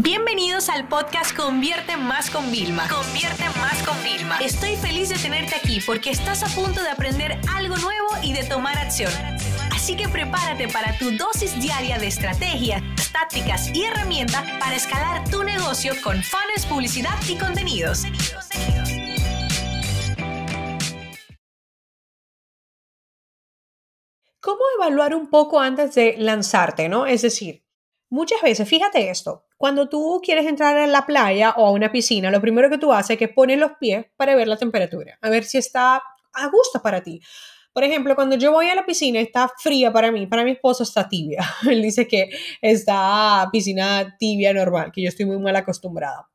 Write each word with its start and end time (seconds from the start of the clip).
Bienvenidos 0.00 0.68
al 0.68 0.86
podcast 0.86 1.36
Convierte 1.36 1.96
Más 1.96 2.30
con 2.30 2.52
Vilma. 2.52 2.86
Convierte 2.88 3.42
Más 3.58 3.82
con 3.82 4.00
Vilma. 4.04 4.38
Estoy 4.38 4.76
feliz 4.76 5.08
de 5.08 5.16
tenerte 5.16 5.56
aquí 5.56 5.80
porque 5.84 6.10
estás 6.10 6.44
a 6.44 6.46
punto 6.54 6.80
de 6.80 6.88
aprender 6.88 7.36
algo 7.52 7.76
nuevo 7.78 8.06
y 8.22 8.32
de 8.32 8.44
tomar 8.44 8.78
acción. 8.78 9.10
Así 9.72 9.96
que 9.96 10.08
prepárate 10.08 10.68
para 10.68 10.96
tu 10.98 11.10
dosis 11.16 11.60
diaria 11.60 11.98
de 11.98 12.06
estrategias, 12.06 12.80
tácticas 13.10 13.74
y 13.74 13.86
herramientas 13.86 14.48
para 14.60 14.76
escalar 14.76 15.28
tu 15.30 15.42
negocio 15.42 15.92
con 16.04 16.22
fans, 16.22 16.64
publicidad 16.66 17.18
y 17.28 17.36
contenidos. 17.36 18.04
¿Cómo 24.38 24.60
evaluar 24.76 25.16
un 25.16 25.28
poco 25.28 25.58
antes 25.58 25.96
de 25.96 26.14
lanzarte, 26.18 26.88
no? 26.88 27.04
Es 27.04 27.22
decir, 27.22 27.64
muchas 28.08 28.40
veces, 28.42 28.68
fíjate 28.68 29.10
esto, 29.10 29.47
cuando 29.58 29.88
tú 29.88 30.20
quieres 30.24 30.46
entrar 30.46 30.78
a 30.78 30.86
la 30.86 31.04
playa 31.04 31.52
o 31.56 31.66
a 31.66 31.72
una 31.72 31.90
piscina, 31.90 32.30
lo 32.30 32.40
primero 32.40 32.70
que 32.70 32.78
tú 32.78 32.92
haces 32.92 33.10
es 33.10 33.18
que 33.18 33.28
pones 33.28 33.58
los 33.58 33.72
pies 33.72 34.06
para 34.16 34.36
ver 34.36 34.46
la 34.46 34.56
temperatura, 34.56 35.18
a 35.20 35.28
ver 35.28 35.44
si 35.44 35.58
está 35.58 36.00
a 36.32 36.48
gusto 36.48 36.80
para 36.80 37.02
ti. 37.02 37.20
Por 37.72 37.82
ejemplo, 37.82 38.14
cuando 38.14 38.36
yo 38.36 38.52
voy 38.52 38.68
a 38.70 38.74
la 38.76 38.86
piscina 38.86 39.20
está 39.20 39.50
fría 39.58 39.92
para 39.92 40.10
mí, 40.12 40.26
para 40.26 40.44
mi 40.44 40.52
esposo 40.52 40.84
está 40.84 41.08
tibia. 41.08 41.44
Él 41.68 41.82
dice 41.82 42.06
que 42.06 42.30
está 42.62 43.48
piscina 43.52 44.16
tibia 44.18 44.54
normal, 44.54 44.92
que 44.92 45.02
yo 45.02 45.08
estoy 45.08 45.26
muy 45.26 45.38
mal 45.38 45.56
acostumbrada. 45.56 46.28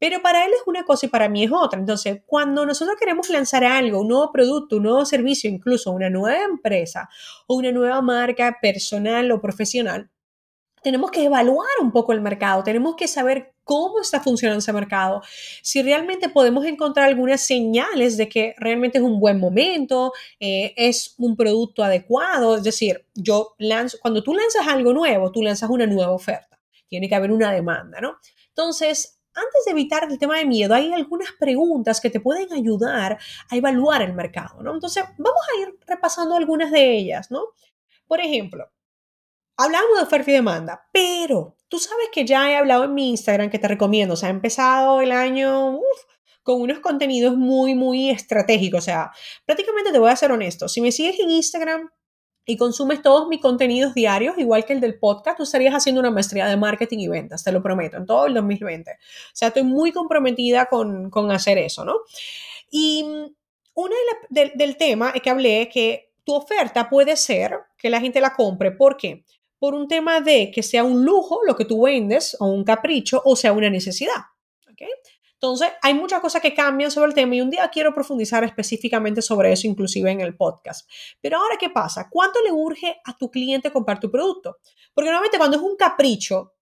Pero 0.00 0.22
para 0.22 0.44
él 0.44 0.52
es 0.52 0.62
una 0.66 0.84
cosa 0.84 1.06
y 1.06 1.08
para 1.08 1.28
mí 1.28 1.42
es 1.42 1.50
otra. 1.52 1.80
Entonces, 1.80 2.22
cuando 2.24 2.64
nosotros 2.64 2.96
queremos 3.00 3.28
lanzar 3.30 3.64
algo, 3.64 4.02
un 4.02 4.08
nuevo 4.08 4.30
producto, 4.30 4.76
un 4.76 4.84
nuevo 4.84 5.04
servicio, 5.04 5.50
incluso 5.50 5.90
una 5.90 6.08
nueva 6.08 6.44
empresa 6.44 7.08
o 7.48 7.56
una 7.56 7.72
nueva 7.72 8.00
marca 8.00 8.58
personal 8.62 9.32
o 9.32 9.40
profesional, 9.40 10.08
tenemos 10.82 11.10
que 11.10 11.24
evaluar 11.24 11.68
un 11.80 11.92
poco 11.92 12.12
el 12.12 12.20
mercado, 12.20 12.62
tenemos 12.62 12.96
que 12.96 13.08
saber 13.08 13.52
cómo 13.64 14.00
está 14.00 14.20
funcionando 14.20 14.60
ese 14.60 14.72
mercado, 14.72 15.22
si 15.62 15.82
realmente 15.82 16.30
podemos 16.30 16.64
encontrar 16.64 17.08
algunas 17.08 17.42
señales 17.42 18.16
de 18.16 18.28
que 18.28 18.54
realmente 18.56 18.96
es 18.96 19.04
un 19.04 19.20
buen 19.20 19.38
momento, 19.38 20.12
eh, 20.40 20.72
es 20.76 21.14
un 21.18 21.36
producto 21.36 21.84
adecuado, 21.84 22.56
es 22.56 22.62
decir, 22.62 23.04
yo 23.14 23.54
lanzo, 23.58 23.98
cuando 24.00 24.22
tú 24.22 24.34
lanzas 24.34 24.66
algo 24.66 24.94
nuevo, 24.94 25.30
tú 25.30 25.42
lanzas 25.42 25.68
una 25.68 25.86
nueva 25.86 26.12
oferta, 26.12 26.58
tiene 26.88 27.08
que 27.10 27.14
haber 27.14 27.30
una 27.30 27.52
demanda, 27.52 28.00
¿no? 28.00 28.16
Entonces, 28.48 29.20
antes 29.34 29.64
de 29.66 29.72
evitar 29.72 30.10
el 30.10 30.18
tema 30.18 30.38
de 30.38 30.46
miedo, 30.46 30.74
hay 30.74 30.92
algunas 30.92 31.32
preguntas 31.38 32.00
que 32.00 32.10
te 32.10 32.20
pueden 32.20 32.52
ayudar 32.52 33.18
a 33.50 33.56
evaluar 33.56 34.02
el 34.02 34.14
mercado, 34.14 34.62
¿no? 34.62 34.74
Entonces, 34.74 35.04
vamos 35.18 35.42
a 35.52 35.60
ir 35.60 35.78
repasando 35.86 36.36
algunas 36.36 36.70
de 36.70 36.96
ellas, 36.96 37.30
¿no? 37.30 37.48
Por 38.06 38.20
ejemplo, 38.20 38.70
hablamos 39.58 39.96
de 39.96 40.02
oferta 40.04 40.30
y 40.30 40.34
demanda, 40.34 40.88
pero 40.92 41.56
tú 41.68 41.78
sabes 41.78 42.08
que 42.12 42.24
ya 42.24 42.50
he 42.50 42.56
hablado 42.56 42.84
en 42.84 42.94
mi 42.94 43.10
Instagram 43.10 43.50
que 43.50 43.58
te 43.58 43.68
recomiendo, 43.68 44.14
o 44.14 44.16
sea, 44.16 44.28
ha 44.28 44.32
empezado 44.32 45.00
el 45.00 45.12
año 45.12 45.78
con 46.42 46.62
unos 46.62 46.78
contenidos 46.78 47.36
muy, 47.36 47.74
muy 47.74 48.08
estratégicos, 48.08 48.78
o 48.78 48.84
sea, 48.84 49.10
prácticamente 49.44 49.92
te 49.92 49.98
voy 49.98 50.10
a 50.10 50.16
ser 50.16 50.32
honesto, 50.32 50.68
si 50.68 50.80
me 50.80 50.92
sigues 50.92 51.18
en 51.18 51.30
Instagram 51.30 51.90
y 52.46 52.56
consumes 52.56 53.02
todos 53.02 53.28
mis 53.28 53.42
contenidos 53.42 53.92
diarios, 53.92 54.38
igual 54.38 54.64
que 54.64 54.72
el 54.72 54.80
del 54.80 54.98
podcast, 54.98 55.36
tú 55.36 55.42
estarías 55.42 55.74
haciendo 55.74 56.00
una 56.00 56.10
maestría 56.10 56.46
de 56.46 56.56
marketing 56.56 56.98
y 57.00 57.08
ventas, 57.08 57.44
te 57.44 57.52
lo 57.52 57.62
prometo, 57.62 57.98
en 57.98 58.06
todo 58.06 58.24
el 58.24 58.32
2020. 58.32 58.90
O 58.90 58.96
sea, 59.34 59.48
estoy 59.48 59.64
muy 59.64 59.92
comprometida 59.92 60.64
con, 60.64 61.10
con 61.10 61.30
hacer 61.30 61.58
eso, 61.58 61.84
¿no? 61.84 61.96
Y 62.70 63.04
una 63.74 63.94
de 64.30 64.52
del 64.54 64.76
tema 64.78 65.10
es 65.14 65.20
que 65.20 65.28
hablé 65.28 65.68
que 65.68 66.08
tu 66.24 66.34
oferta 66.34 66.88
puede 66.88 67.16
ser 67.16 67.58
que 67.76 67.90
la 67.90 68.00
gente 68.00 68.20
la 68.20 68.34
compre. 68.34 68.72
¿Por 68.72 68.96
qué? 68.96 69.24
Por 69.58 69.74
un 69.74 69.88
tema 69.88 70.20
de 70.20 70.50
que 70.50 70.62
sea 70.62 70.84
un 70.84 71.04
lujo 71.04 71.40
lo 71.46 71.56
que 71.56 71.64
tú 71.64 71.82
vendes 71.82 72.36
o 72.40 72.46
un 72.46 72.64
capricho 72.64 73.22
o 73.24 73.36
sea 73.36 73.52
una 73.52 73.70
necesidad. 73.70 74.22
¿okay? 74.70 74.88
Entonces, 75.40 75.68
hay 75.82 75.94
muchas 75.94 76.20
cosas 76.20 76.42
que 76.42 76.52
cambian 76.52 76.90
sobre 76.90 77.08
el 77.08 77.14
tema 77.14 77.36
y 77.36 77.40
un 77.40 77.50
día 77.50 77.68
quiero 77.68 77.94
profundizar 77.94 78.42
específicamente 78.42 79.22
sobre 79.22 79.52
eso, 79.52 79.68
inclusive 79.68 80.10
en 80.10 80.20
el 80.20 80.36
podcast. 80.36 80.88
Pero 81.20 81.38
ahora, 81.38 81.56
¿qué 81.58 81.70
pasa? 81.70 82.08
¿Cuánto 82.10 82.42
le 82.42 82.50
urge 82.50 83.00
a 83.04 83.16
tu 83.16 83.30
cliente 83.30 83.70
comprar 83.70 84.00
tu 84.00 84.10
producto? 84.10 84.58
Porque 84.92 85.10
normalmente 85.10 85.38
cuando 85.38 85.56
es 85.56 85.62
un 85.62 85.76
capricho, 85.76 86.54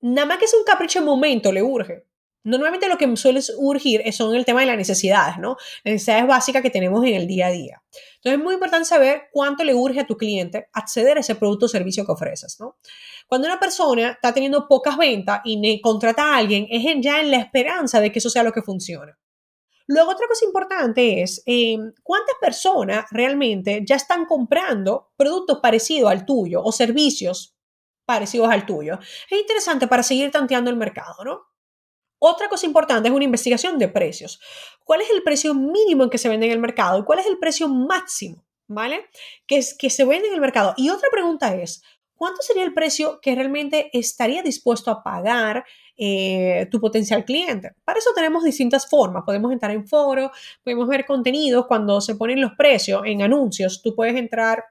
nada 0.00 0.26
más 0.26 0.38
que 0.38 0.46
es 0.46 0.54
un 0.54 0.64
capricho 0.64 0.98
en 0.98 1.04
momento 1.04 1.52
le 1.52 1.62
urge. 1.62 2.06
Normalmente 2.44 2.88
lo 2.88 2.98
que 2.98 3.16
suele 3.16 3.40
urgir 3.56 4.12
son 4.12 4.34
el 4.34 4.44
tema 4.44 4.60
de 4.60 4.66
las 4.66 4.76
necesidades, 4.76 5.38
¿no? 5.38 5.56
Necesidades 5.82 6.26
básicas 6.26 6.62
que 6.62 6.70
tenemos 6.70 7.04
en 7.04 7.14
el 7.14 7.26
día 7.26 7.46
a 7.46 7.50
día. 7.50 7.82
Entonces 8.16 8.38
es 8.38 8.44
muy 8.44 8.54
importante 8.54 8.84
saber 8.84 9.24
cuánto 9.32 9.64
le 9.64 9.74
urge 9.74 10.00
a 10.00 10.06
tu 10.06 10.16
cliente 10.16 10.68
acceder 10.72 11.16
a 11.16 11.20
ese 11.20 11.34
producto 11.34 11.66
o 11.66 11.68
servicio 11.68 12.04
que 12.04 12.12
ofreces, 12.12 12.60
¿no? 12.60 12.76
Cuando 13.26 13.48
una 13.48 13.58
persona 13.58 14.10
está 14.10 14.32
teniendo 14.32 14.68
pocas 14.68 14.98
ventas 14.98 15.40
y 15.44 15.80
contrata 15.80 16.34
a 16.34 16.36
alguien, 16.36 16.66
es 16.70 16.82
ya 17.00 17.20
en 17.20 17.30
la 17.30 17.38
esperanza 17.38 18.00
de 18.00 18.12
que 18.12 18.18
eso 18.18 18.28
sea 18.28 18.42
lo 18.42 18.52
que 18.52 18.62
funciona. 18.62 19.18
Luego, 19.86 20.12
otra 20.12 20.26
cosa 20.26 20.44
importante 20.44 21.22
es 21.22 21.42
eh, 21.46 21.76
cuántas 22.02 22.36
personas 22.40 23.06
realmente 23.10 23.82
ya 23.86 23.96
están 23.96 24.24
comprando 24.24 25.12
productos 25.16 25.60
parecidos 25.60 26.10
al 26.10 26.24
tuyo 26.24 26.62
o 26.62 26.72
servicios 26.72 27.54
parecidos 28.06 28.50
al 28.50 28.66
tuyo. 28.66 28.98
Es 29.30 29.38
interesante 29.38 29.86
para 29.86 30.02
seguir 30.02 30.30
tanteando 30.30 30.70
el 30.70 30.76
mercado, 30.76 31.24
¿no? 31.24 31.53
Otra 32.26 32.48
cosa 32.48 32.64
importante 32.64 33.10
es 33.10 33.14
una 33.14 33.26
investigación 33.26 33.76
de 33.76 33.86
precios. 33.86 34.40
¿Cuál 34.82 35.02
es 35.02 35.10
el 35.10 35.22
precio 35.22 35.52
mínimo 35.52 36.04
en 36.04 36.08
que 36.08 36.16
se 36.16 36.30
vende 36.30 36.46
en 36.46 36.52
el 36.52 36.58
mercado 36.58 36.98
y 36.98 37.04
cuál 37.04 37.18
es 37.18 37.26
el 37.26 37.36
precio 37.36 37.68
máximo, 37.68 38.42
¿vale? 38.66 39.10
Que, 39.46 39.58
es, 39.58 39.76
que 39.76 39.90
se 39.90 40.06
vende 40.06 40.28
en 40.28 40.34
el 40.34 40.40
mercado. 40.40 40.72
Y 40.78 40.88
otra 40.88 41.10
pregunta 41.12 41.54
es, 41.54 41.82
¿cuánto 42.14 42.40
sería 42.40 42.64
el 42.64 42.72
precio 42.72 43.20
que 43.20 43.34
realmente 43.34 43.90
estaría 43.92 44.42
dispuesto 44.42 44.90
a 44.90 45.02
pagar 45.02 45.66
eh, 45.98 46.66
tu 46.70 46.80
potencial 46.80 47.26
cliente? 47.26 47.72
Para 47.84 47.98
eso 47.98 48.08
tenemos 48.14 48.42
distintas 48.42 48.88
formas. 48.88 49.24
Podemos 49.26 49.52
entrar 49.52 49.72
en 49.72 49.86
foro, 49.86 50.30
podemos 50.62 50.88
ver 50.88 51.04
contenidos 51.04 51.66
cuando 51.66 52.00
se 52.00 52.14
ponen 52.14 52.40
los 52.40 52.52
precios 52.52 53.02
en 53.04 53.20
anuncios. 53.20 53.82
Tú 53.82 53.94
puedes 53.94 54.16
entrar 54.16 54.64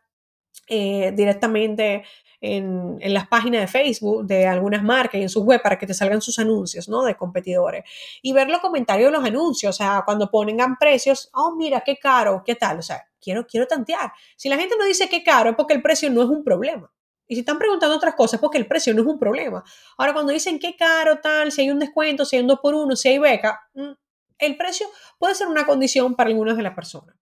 eh, 0.67 1.11
directamente 1.15 2.03
en, 2.43 2.99
las 3.13 3.27
páginas 3.27 3.61
de 3.61 3.67
Facebook 3.67 4.25
de 4.25 4.45
algunas 4.45 4.83
marcas 4.83 5.15
y 5.15 5.23
en 5.23 5.29
su 5.29 5.43
web 5.43 5.61
para 5.61 5.79
que 5.79 5.87
te 5.87 5.93
salgan 5.93 6.21
sus 6.21 6.37
anuncios, 6.39 6.89
¿no? 6.89 7.03
De 7.03 7.15
competidores. 7.15 7.85
Y 8.21 8.33
ver 8.33 8.49
los 8.49 8.59
comentarios 8.59 9.11
de 9.11 9.17
los 9.17 9.25
anuncios, 9.25 9.73
o 9.73 9.77
sea, 9.77 10.03
cuando 10.03 10.29
pongan 10.29 10.77
precios, 10.77 11.29
oh, 11.33 11.55
mira, 11.55 11.81
qué 11.81 11.97
caro, 11.97 12.43
qué 12.45 12.55
tal, 12.55 12.79
o 12.79 12.81
sea, 12.81 13.01
quiero, 13.21 13.47
quiero 13.47 13.65
tantear. 13.65 14.11
Si 14.35 14.49
la 14.49 14.57
gente 14.57 14.75
no 14.77 14.83
dice 14.83 15.07
qué 15.07 15.23
caro 15.23 15.51
es 15.51 15.55
porque 15.55 15.73
el 15.73 15.81
precio 15.81 16.09
no 16.09 16.21
es 16.21 16.27
un 16.27 16.43
problema. 16.43 16.91
Y 17.25 17.35
si 17.35 17.39
están 17.39 17.57
preguntando 17.57 17.95
otras 17.95 18.15
cosas, 18.15 18.41
porque 18.41 18.57
el 18.57 18.67
precio 18.67 18.93
no 18.93 19.01
es 19.01 19.07
un 19.07 19.17
problema. 19.17 19.63
Ahora, 19.97 20.11
cuando 20.11 20.33
dicen 20.33 20.59
qué 20.59 20.75
caro, 20.75 21.19
tal, 21.19 21.49
si 21.53 21.61
hay 21.61 21.71
un 21.71 21.79
descuento, 21.79 22.25
si 22.25 22.35
hay 22.35 22.41
un 22.41 22.49
2 22.49 22.59
por 22.61 22.75
1 22.75 22.95
si 22.97 23.07
hay 23.07 23.19
beca, 23.19 23.61
mm, 23.73 23.91
el 24.39 24.57
precio 24.57 24.87
puede 25.17 25.33
ser 25.33 25.47
una 25.47 25.65
condición 25.65 26.15
para 26.15 26.29
algunas 26.29 26.57
de 26.57 26.63
las 26.63 26.75
personas. 26.75 27.15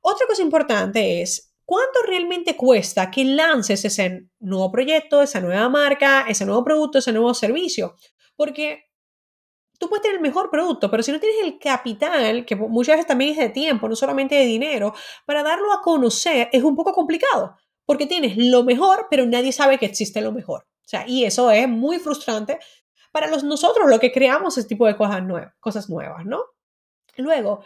Otra 0.00 0.26
cosa 0.26 0.40
importante 0.40 1.20
es 1.20 1.52
¿cuánto 1.68 2.00
realmente 2.06 2.56
cuesta 2.56 3.10
que 3.10 3.26
lances 3.26 3.84
ese 3.84 4.30
nuevo 4.38 4.72
proyecto, 4.72 5.20
esa 5.20 5.38
nueva 5.38 5.68
marca, 5.68 6.24
ese 6.26 6.46
nuevo 6.46 6.64
producto, 6.64 6.96
ese 6.96 7.12
nuevo 7.12 7.34
servicio? 7.34 7.94
Porque 8.36 8.86
tú 9.78 9.86
puedes 9.90 10.00
tener 10.00 10.16
el 10.16 10.22
mejor 10.22 10.50
producto, 10.50 10.90
pero 10.90 11.02
si 11.02 11.12
no 11.12 11.20
tienes 11.20 11.42
el 11.42 11.58
capital, 11.58 12.46
que 12.46 12.56
muchas 12.56 12.94
veces 12.94 13.06
también 13.06 13.32
es 13.32 13.36
de 13.36 13.50
tiempo, 13.50 13.86
no 13.86 13.96
solamente 13.96 14.34
de 14.34 14.46
dinero, 14.46 14.94
para 15.26 15.42
darlo 15.42 15.70
a 15.74 15.82
conocer 15.82 16.48
es 16.52 16.62
un 16.64 16.74
poco 16.74 16.94
complicado, 16.94 17.58
porque 17.84 18.06
tienes 18.06 18.38
lo 18.38 18.64
mejor, 18.64 19.06
pero 19.10 19.26
nadie 19.26 19.52
sabe 19.52 19.76
que 19.76 19.84
existe 19.84 20.22
lo 20.22 20.32
mejor. 20.32 20.62
O 20.62 20.88
sea, 20.88 21.06
y 21.06 21.26
eso 21.26 21.50
es 21.50 21.68
muy 21.68 21.98
frustrante 21.98 22.58
para 23.12 23.26
los, 23.26 23.44
nosotros, 23.44 23.90
lo 23.90 24.00
que 24.00 24.10
creamos 24.10 24.56
ese 24.56 24.68
tipo 24.68 24.86
de 24.86 24.96
cosas, 24.96 25.22
nuevas, 25.22 25.52
cosas 25.60 25.90
nuevas, 25.90 26.24
¿no? 26.24 26.40
Luego, 27.18 27.62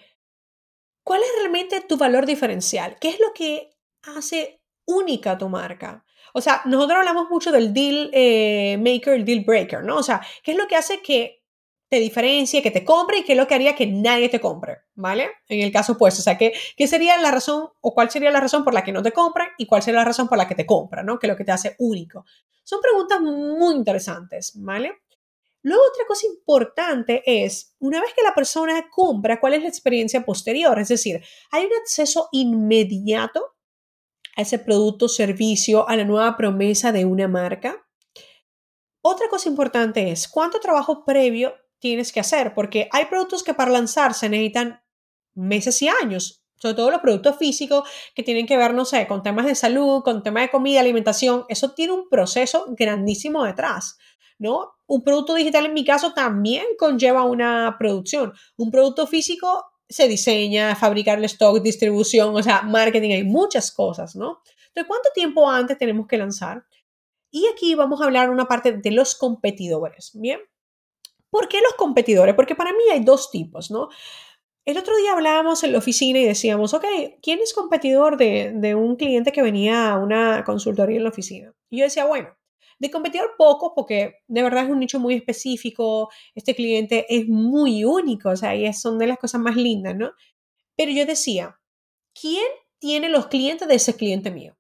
¿cuál 1.05 1.23
es 1.23 1.31
realmente 1.39 1.83
tu 1.83 1.97
valor 1.97 2.27
diferencial? 2.27 2.97
¿Qué 3.01 3.11
es 3.11 3.21
lo 3.21 3.33
que 3.33 3.72
hace 4.03 4.61
única 4.85 5.39
tu 5.39 5.49
marca? 5.49 6.05
O 6.35 6.41
sea, 6.41 6.63
nosotros 6.65 6.99
hablamos 6.99 7.29
mucho 7.29 7.53
del 7.53 7.73
deal 7.73 8.11
eh, 8.13 8.79
maker, 8.79 9.15
el 9.15 9.25
deal 9.25 9.45
breaker, 9.45 9.85
¿no? 9.85 9.99
O 9.99 10.03
sea, 10.03 10.21
¿qué 10.43 10.53
es 10.53 10.57
lo 10.57 10.67
que 10.67 10.77
hace 10.77 11.03
que 11.03 11.43
te 11.93 12.01
diferencie, 12.01 12.63
que 12.63 12.71
te 12.71 12.87
compre 12.87 13.19
y 13.19 13.23
qué 13.23 13.33
es 13.33 13.39
lo 13.39 13.47
que 13.47 13.55
haría 13.55 13.77
que 13.77 13.87
nadie 13.87 14.31
te 14.31 14.41
compre, 14.41 14.79
¿vale? 14.95 15.29
En 15.47 15.61
el 15.61 15.71
caso 15.71 15.99
pues, 15.99 16.19
o 16.19 16.23
sea, 16.23 16.39
¿qué, 16.39 16.55
¿qué 16.75 16.87
sería 16.87 17.19
la 17.19 17.31
razón 17.31 17.69
o 17.83 17.93
cuál 17.93 18.11
sería 18.11 18.31
la 18.31 18.41
razón 18.41 18.65
por 18.65 18.73
la 18.73 18.83
que 18.83 18.93
no 18.93 19.03
te 19.03 19.13
compran 19.13 19.49
y 19.59 19.67
cuál 19.67 19.83
sería 19.83 20.01
la 20.01 20.07
razón 20.07 20.27
por 20.27 20.39
la 20.39 20.49
que 20.49 20.55
te 20.55 20.65
compran, 20.65 21.05
¿no? 21.05 21.19
Que 21.19 21.27
es 21.27 21.31
lo 21.31 21.37
que 21.37 21.45
te 21.45 21.53
hace 21.53 21.77
único. 21.79 22.25
Son 22.65 22.81
preguntas 22.81 23.21
muy 23.21 23.75
interesantes, 23.75 24.53
¿vale? 24.57 25.03
Luego, 25.65 25.83
otra 25.87 26.07
cosa 26.07 26.27
importante 26.27 27.23
es, 27.27 27.77
una 27.79 28.01
vez 28.01 28.15
que 28.15 28.23
la 28.23 28.35
persona 28.35 28.89
compra, 28.91 29.39
¿cuál 29.39 29.53
es 29.53 29.63
la 29.63 29.69
experiencia 29.69 30.25
posterior? 30.25 30.79
Es 30.79 30.89
decir, 30.89 31.23
¿hay 31.51 31.67
un 31.67 31.73
acceso 31.81 32.29
inmediato 32.33 33.52
a 34.37 34.43
ese 34.43 34.59
producto, 34.59 35.09
servicio, 35.09 35.89
a 35.89 35.97
la 35.97 36.05
nueva 36.05 36.37
promesa 36.37 36.93
de 36.93 37.05
una 37.05 37.29
marca. 37.29 37.87
Otra 39.03 39.29
cosa 39.29 39.49
importante 39.49 40.11
es 40.11 40.29
cuánto 40.29 40.61
trabajo 40.61 41.05
previo 41.05 41.55
tienes 41.79 42.13
que 42.13 42.21
hacer, 42.21 42.55
porque 42.55 42.89
hay 42.93 43.07
productos 43.07 43.43
que 43.43 43.55
para 43.55 43.73
lanzarse 43.73 44.29
necesitan 44.29 44.83
meses 45.35 45.83
y 45.83 45.89
años, 45.89 46.45
sobre 46.57 46.75
todo 46.75 46.91
los 46.93 47.01
productos 47.01 47.37
físicos 47.37 47.89
que 48.15 48.23
tienen 48.23 48.47
que 48.47 48.57
ver, 48.57 48.73
no 48.73 48.85
sé, 48.85 49.09
con 49.09 49.23
temas 49.23 49.47
de 49.47 49.57
salud, 49.57 50.03
con 50.03 50.23
temas 50.23 50.45
de 50.45 50.51
comida, 50.51 50.81
alimentación, 50.81 51.45
eso 51.49 51.73
tiene 51.73 51.95
un 51.95 52.09
proceso 52.09 52.67
grandísimo 52.71 53.45
detrás. 53.45 53.99
¿no? 54.39 54.73
Un 54.87 55.05
producto 55.05 55.35
digital 55.35 55.67
en 55.67 55.75
mi 55.75 55.85
caso 55.85 56.15
también 56.15 56.65
conlleva 56.77 57.25
una 57.25 57.77
producción. 57.79 58.33
Un 58.57 58.73
producto 58.73 59.07
físico 59.07 59.65
se 59.93 60.09
diseña, 60.09 60.75
fabricar 60.75 61.19
el 61.19 61.25
stock, 61.25 61.63
distribución, 61.63 62.35
o 62.35 62.43
sea, 62.43 62.63
marketing, 62.63 63.11
hay 63.11 63.25
muchas 63.25 63.71
cosas, 63.71 64.17
¿no? 64.17 64.41
Entonces, 64.69 64.89
¿cuánto 64.89 65.11
tiempo 65.15 65.49
antes 65.49 65.77
tenemos 65.77 66.07
que 66.07 66.17
lanzar? 66.17 66.65
Y 67.31 67.47
aquí 67.47 67.75
vamos 67.75 68.01
a 68.01 68.05
hablar 68.05 68.31
una 68.31 68.47
parte 68.47 68.73
de 68.73 68.91
los 68.91 69.15
competidores, 69.15 70.13
¿bien? 70.15 70.41
¿Por 71.31 71.49
qué 71.49 71.61
los 71.61 71.75
competidores? 71.75 72.35
Porque 72.35 72.55
para 72.55 72.73
mí 72.73 72.83
hay 72.91 73.01
dos 73.01 73.31
tipos, 73.31 73.71
¿no? 73.71 73.89
El 74.65 74.79
otro 74.79 74.97
día 74.97 75.13
hablábamos 75.13 75.65
en 75.65 75.73
la 75.73 75.79
oficina 75.79 76.21
y 76.21 76.25
decíamos, 76.25 76.73
ok, 76.73 76.85
¿quién 77.21 77.41
es 77.41 77.53
competidor 77.53 78.17
de, 78.17 78.53
de 78.55 78.75
un 78.75 78.97
cliente 78.97 79.33
que 79.33 79.43
venía 79.43 79.91
a 79.91 79.99
una 79.99 80.45
consultoría 80.45 80.99
en 80.99 81.05
la 81.05 81.11
oficina? 81.11 81.53
Y 81.69 81.79
yo 81.79 81.85
decía, 81.85 82.05
bueno, 82.05 82.29
de 82.83 82.91
competidor 82.91 83.37
poco, 83.39 83.75
porque 83.77 84.17
de 84.27 84.43
verdad 84.43 84.65
es 84.65 84.71
un 84.71 84.81
nicho 84.81 84.99
muy 84.99 85.15
específico, 85.15 86.11
este 86.35 86.53
cliente 86.53 87.07
es 87.09 87.29
muy 87.29 87.85
único, 87.85 88.31
o 88.31 88.37
sea, 88.37 88.57
y 88.57 88.71
son 88.73 88.99
de 88.99 89.07
las 89.07 89.19
cosas 89.19 89.41
más 89.41 89.55
lindas, 89.55 89.95
¿no? 89.95 90.11
Pero 90.77 90.91
yo 90.91 91.07
decía, 91.07 91.61
¿quién 92.13 92.45
tiene 92.81 93.09
los 93.09 93.29
clientes 93.29 93.69
de 93.69 93.77
ese 93.77 93.95
cliente 93.95 94.33
mío? 94.33 94.59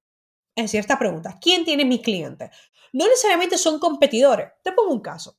Es 0.54 0.66
decir, 0.66 0.78
esta 0.78 1.00
pregunta, 1.00 1.36
¿quién 1.40 1.64
tiene 1.64 1.84
mis 1.84 2.00
clientes? 2.00 2.50
No 2.92 3.08
necesariamente 3.08 3.58
son 3.58 3.80
competidores. 3.80 4.52
Te 4.62 4.70
pongo 4.70 4.92
un 4.92 5.00
caso. 5.00 5.36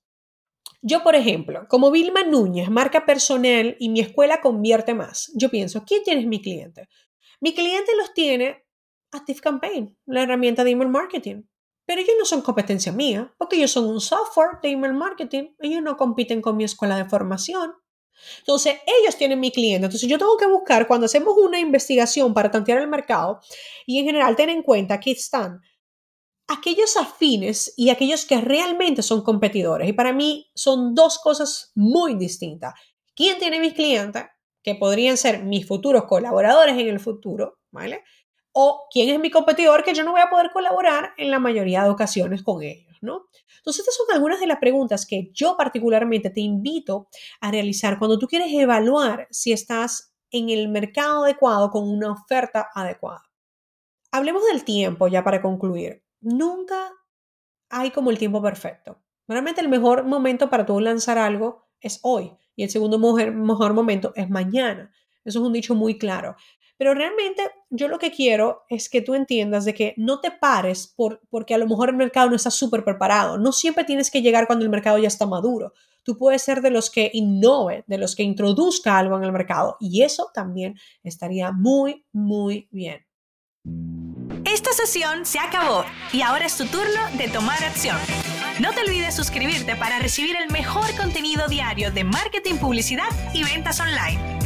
Yo, 0.81 1.03
por 1.03 1.15
ejemplo, 1.15 1.65
como 1.69 1.89
Vilma 1.89 2.24
Núñez, 2.24 2.69
marca 2.69 3.06
personal 3.06 3.77
y 3.80 3.88
mi 3.88 4.01
escuela 4.01 4.41
convierte 4.41 4.94
más, 4.94 5.31
yo 5.35 5.50
pienso, 5.50 5.85
¿quién 5.85 6.03
tiene 6.03 6.25
mi 6.25 6.41
cliente? 6.41 6.89
Mi 7.39 7.53
cliente 7.53 7.95
los 7.95 8.13
tiene 8.13 8.65
Active 9.13 9.39
Campaign, 9.39 9.97
la 10.06 10.24
herramienta 10.24 10.65
de 10.65 10.71
email 10.71 10.89
marketing. 10.89 11.44
Pero 11.85 12.01
ellos 12.01 12.15
no 12.18 12.25
son 12.25 12.41
competencia 12.41 12.91
mía, 12.91 13.33
porque 13.38 13.57
ellos 13.57 13.71
son 13.71 13.85
un 13.85 14.00
software 14.00 14.59
de 14.62 14.69
email 14.69 14.94
marketing. 14.94 15.50
Ellos 15.59 15.81
no 15.81 15.97
compiten 15.97 16.41
con 16.41 16.56
mi 16.56 16.63
escuela 16.63 16.95
de 16.95 17.06
formación. 17.06 17.74
Entonces, 18.39 18.75
ellos 18.85 19.18
tienen 19.18 19.39
mi 19.39 19.51
cliente. 19.51 19.85
Entonces, 19.85 20.09
yo 20.09 20.18
tengo 20.18 20.38
que 20.38 20.47
buscar 20.47 20.88
cuando 20.88 21.06
hacemos 21.06 21.35
una 21.38 21.59
investigación 21.59 22.33
para 22.33 22.51
tantear 22.51 22.80
el 22.80 22.88
mercado 22.88 23.39
y 23.85 24.00
en 24.00 24.06
general 24.06 24.35
tener 24.35 24.56
en 24.56 24.63
cuenta 24.63 25.00
que 25.00 25.12
están 25.12 25.62
aquellos 26.47 26.97
afines 26.97 27.74
y 27.77 27.89
aquellos 27.89 28.25
que 28.25 28.39
realmente 28.39 29.01
son 29.01 29.21
competidores. 29.21 29.89
Y 29.89 29.94
para 29.94 30.13
mí 30.13 30.50
son 30.53 30.94
dos 30.94 31.19
cosas 31.19 31.71
muy 31.75 32.15
distintas. 32.15 32.74
¿Quién 33.15 33.39
tiene 33.39 33.59
mis 33.59 33.74
clientes? 33.74 34.24
Que 34.62 34.75
podrían 34.75 35.18
ser 35.18 35.44
mis 35.44 35.68
futuros 35.68 36.06
colaboradores 36.06 36.77
en 36.77 36.88
el 36.88 37.00
futuro, 37.00 37.59
¿vale? 37.71 38.03
O 38.54 38.88
quién 38.92 39.10
es 39.10 39.20
mi 39.20 39.30
competidor 39.30 39.84
que 39.84 39.94
yo 39.94 40.04
no 40.04 40.12
voy 40.12 40.22
a 40.22 40.30
poder 40.30 40.52
colaborar 40.52 41.14
en 41.18 41.32
la 41.32 41.40
mayoría 41.40 41.84
de 41.84 41.90
ocasiones 41.90 42.44
con 42.44 42.64
ellos, 42.64 42.98
¿no? 43.02 43.26
Entonces, 43.58 43.82
estas 43.82 43.96
son 43.96 44.08
algunas 44.14 44.40
de 44.40 44.48
las 44.48 44.60
preguntas 44.60 45.06
que 45.06 45.32
yo 45.34 45.58
particularmente 45.58 46.30
te 46.30 46.42
invito 46.42 47.08
a 47.42 47.52
realizar 47.52 48.00
cuando 48.00 48.20
tú 48.20 48.28
quieres 48.28 48.54
evaluar 48.54 49.28
si 49.32 49.52
estás 49.52 50.14
en 50.32 50.50
el 50.50 50.70
mercado 50.70 51.24
adecuado 51.24 51.72
con 51.72 51.90
una 51.90 52.12
oferta 52.12 52.70
adecuada. 52.74 53.24
Hablemos 54.12 54.46
del 54.46 54.64
tiempo 54.64 55.08
ya 55.08 55.24
para 55.24 55.42
concluir 55.42 56.04
nunca 56.24 56.92
hay 57.70 57.92
como 57.92 58.10
el 58.10 58.18
tiempo 58.18 58.42
perfecto. 58.42 59.02
Realmente 59.28 59.62
el 59.62 59.70
mejor 59.70 60.06
momento 60.06 60.50
para 60.50 60.66
tú 60.66 60.80
lanzar 60.80 61.18
algo 61.18 61.68
es 61.80 62.00
hoy 62.04 62.32
y 62.56 62.64
el 62.64 62.70
segundo 62.70 62.98
mejor, 63.00 63.74
momento 63.74 64.14
es 64.16 64.30
mañana. 64.30 64.92
Eso 65.24 65.40
es 65.40 65.46
un 65.46 65.54
dicho 65.54 65.76
muy 65.76 65.98
claro. 65.98 66.36
Pero 66.83 66.95
realmente 66.95 67.44
yo 67.69 67.88
lo 67.88 67.97
que 67.97 68.12
quiero 68.12 68.63
es 68.68 68.89
que 68.89 69.01
tú 69.01 69.15
entiendas 69.15 69.63
de 69.63 69.74
que 69.74 69.94
no 69.95 70.19
te 70.19 70.31
pares 70.31 70.85
por, 70.85 71.21
porque 71.30 71.53
a 71.53 71.57
lo 71.57 71.65
mejor 71.65 71.88
el 71.88 71.95
mercado 71.95 72.30
no 72.30 72.35
está 72.35 72.51
súper 72.51 72.83
preparado. 72.83 73.38
No 73.38 73.53
siempre 73.53 73.85
tienes 73.85 74.12
que 74.12 74.21
llegar 74.21 74.47
cuando 74.47 74.65
el 74.65 74.69
mercado 74.69 74.97
ya 74.97 75.07
está 75.07 75.25
maduro. 75.25 75.71
Tú 76.03 76.18
puedes 76.18 76.41
ser 76.41 76.62
de 76.62 76.71
los 76.71 76.89
que 76.89 77.09
innove, 77.13 77.85
de 77.88 77.97
los 77.97 78.18
que 78.18 78.24
introduzca 78.24 78.97
algo 78.97 79.15
en 79.15 79.24
el 79.24 79.31
mercado 79.31 79.77
y 79.80 80.01
eso 80.01 80.30
también 80.33 80.77
estaría 81.03 81.53
muy, 81.53 82.06
muy 82.12 82.68
bien. 82.69 83.06
Esta 84.44 84.74
sesión 84.74 85.25
se 85.25 85.39
acabó 85.39 85.85
y 86.12 86.21
ahora 86.21 86.47
es 86.47 86.57
tu 86.57 86.65
turno 86.65 87.00
de 87.18 87.30
tomar 87.30 87.63
acción. 87.63 87.95
No 88.59 88.74
te 88.74 88.81
olvides 88.81 89.15
suscribirte 89.15 89.77
para 89.77 90.00
recibir 90.00 90.35
el 90.35 90.51
mejor 90.51 90.94
contenido 90.97 91.47
diario 91.47 91.91
de 91.91 92.03
marketing, 92.03 92.56
publicidad 92.56 93.07
y 93.33 93.45
ventas 93.45 93.80
online. 93.80 94.43